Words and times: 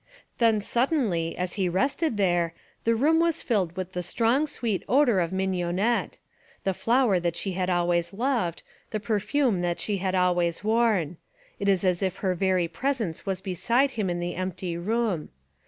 Then, 0.39 0.61
suddenly, 0.61 1.37
as 1.37 1.53
he 1.61 1.69
rested 1.69 2.17
there, 2.17 2.55
the 2.85 2.95
room 2.95 3.19
was 3.19 3.43
filled 3.43 3.77
with 3.77 3.91
the 3.93 4.01
strong, 4.01 4.47
sweet 4.47 4.83
odour 4.89 5.19
of 5.19 5.31
mi 5.31 5.45
gnonette— 5.45 6.17
the 6.63 6.73
flower 6.73 7.19
that 7.19 7.35
she 7.35 7.51
had 7.51 7.69
always 7.69 8.11
loved, 8.11 8.63
the 8.89 8.99
perfume 8.99 9.61
that 9.61 9.79
she 9.79 9.97
had 9.97 10.15
always 10.15 10.63
worn. 10.63 11.17
It 11.59 11.69
is 11.69 11.83
as 11.83 12.01
if 12.01 12.15
her 12.15 12.33
very 12.33 12.67
presence 12.67 13.27
was 13.27 13.41
beside 13.41 13.91
him 13.91 14.09
In 14.09 14.19
the 14.19 14.33
empty 14.33 14.75
room. 14.75 15.29